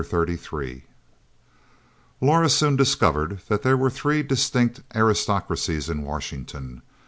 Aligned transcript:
CHAPTER 0.03 0.33
XXXIII. 0.35 0.83
Laura 2.21 2.49
soon 2.49 2.75
discovered 2.75 3.39
that 3.49 3.61
there 3.61 3.77
were 3.77 3.91
three 3.91 4.23
distinct 4.23 4.81
aristocracies 4.95 5.89
in 5.89 6.01
Washington. 6.01 6.81